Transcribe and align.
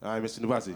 All 0.00 0.20
Mr. 0.20 0.40
Nubazi. 0.40 0.74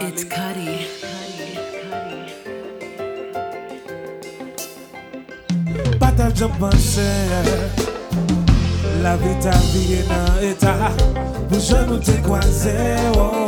It's 0.00 0.24
Cuddy. 0.24 0.86
Patal 5.98 6.32
jampanse 6.32 7.08
La 9.02 9.16
vita 9.16 9.50
vi 9.72 10.02
nan 10.08 10.42
eta 10.42 10.92
Pou 11.48 11.60
nou 11.88 12.00
te 12.00 12.16
kwaze 12.26 13.47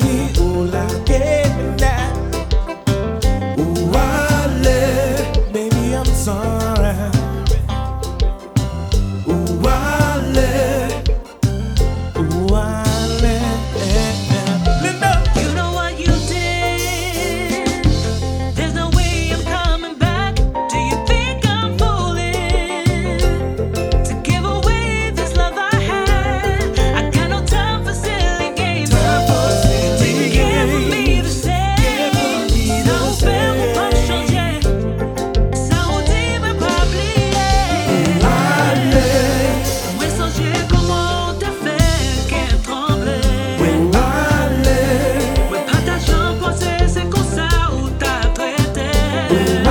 Ooh. 49.33 49.70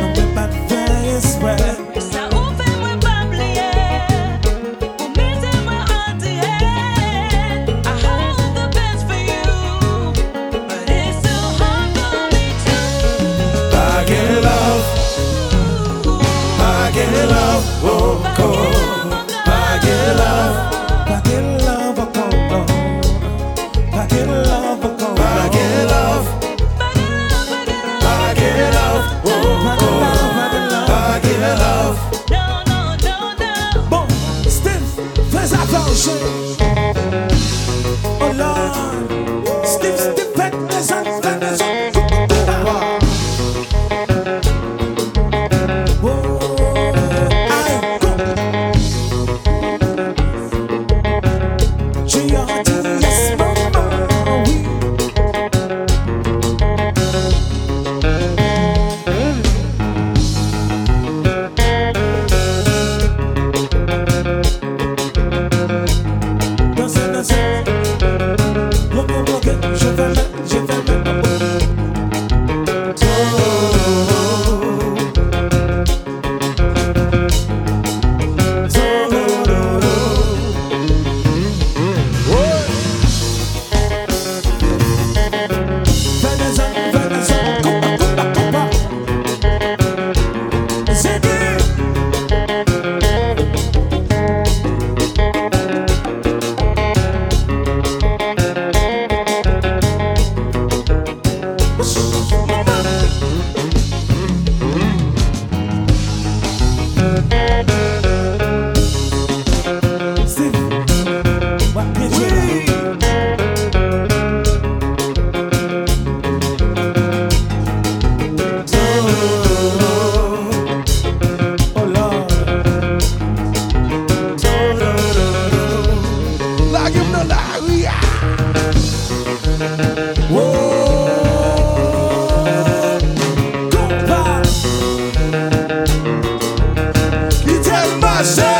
marché, 138.21 138.50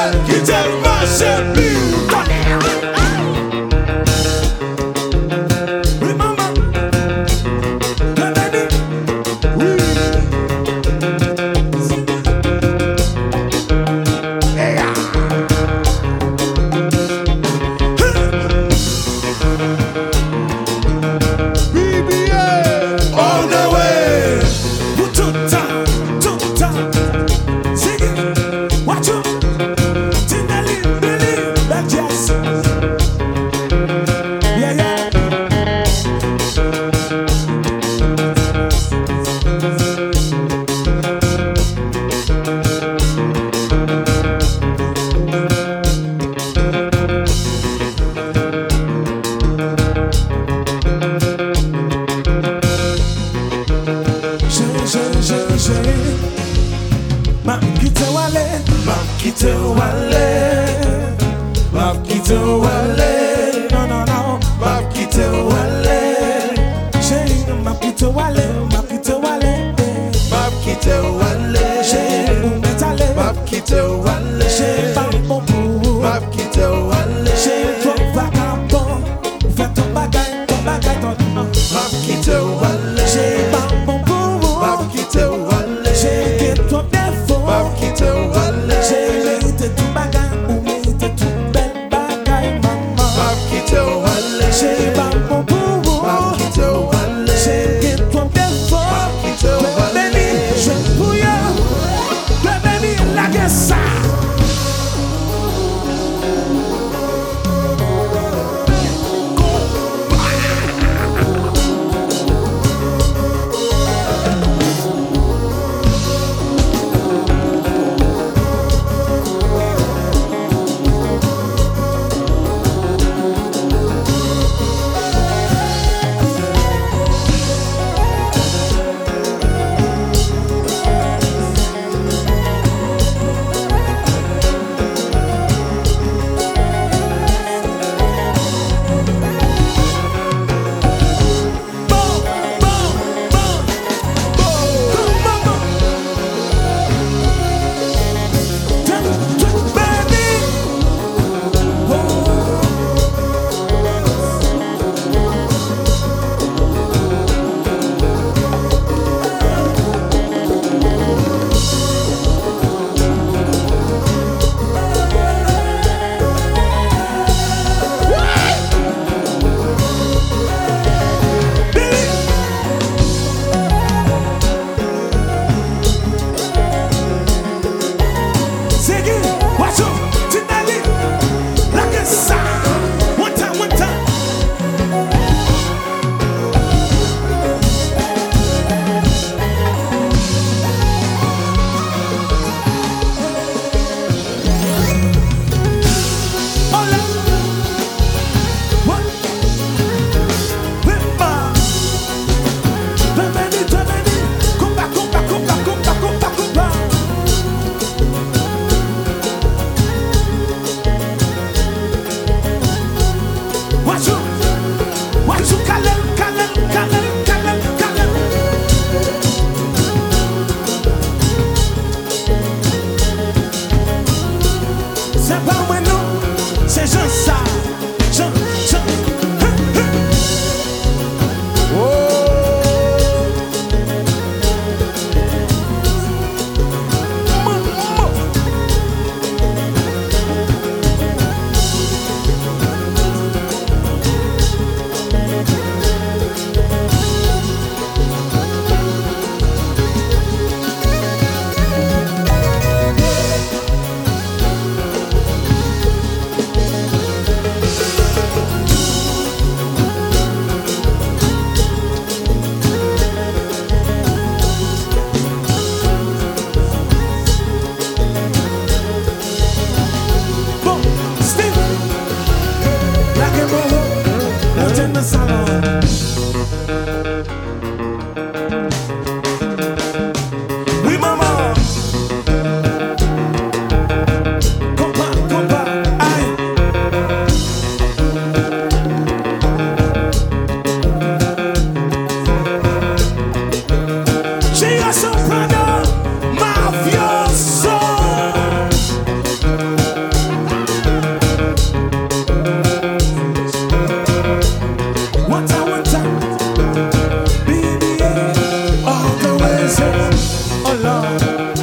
ou 71.22 72.84
ale 72.84 73.14
Map 73.16 73.46
kite 73.46 73.82
ou 73.82 74.08
ale 74.08 74.21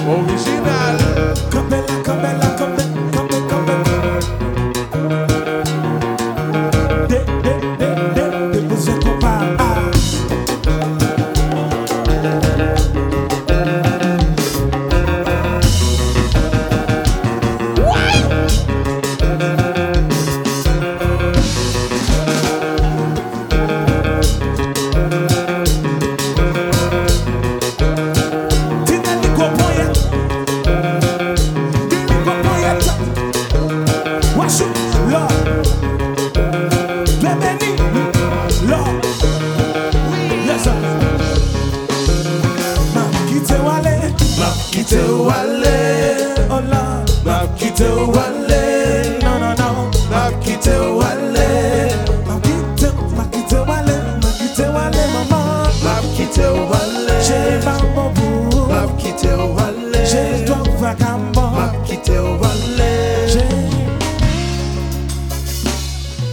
Ouvi 0.08 0.57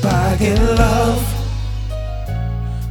Bag 0.01 0.41
in 0.41 0.75
love, 0.75 1.23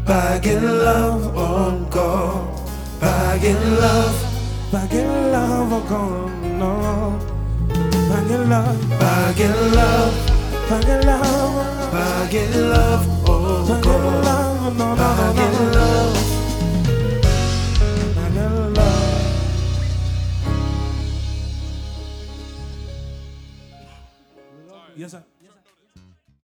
bag 0.06 0.46
in 0.46 0.62
love 0.62 1.36
oh, 1.36 1.66
on 1.66 1.88
God, 1.90 3.00
bag 3.00 3.44
in 3.44 3.80
love, 3.80 4.34
Back 4.74 4.92
in 4.92 5.30
love, 5.30 5.72
oh 5.72 5.88
God, 5.88 6.42
no. 6.58 7.33
Bugging 8.14 8.48
love, 8.48 8.78
bugging 9.00 9.74
love, 9.74 10.14
bugging 10.68 11.04
love, 11.04 11.90
bugging 11.90 12.70
love, 12.70 13.06
oh, 13.26 13.32
oh, 13.32 13.66
oh. 13.66 13.80
bugging 13.82 14.24
love, 14.24 14.78
no, 14.78 14.94
no, 14.94 15.32
no, 15.34 15.34
no, 15.34 15.72
no. 15.72 16.23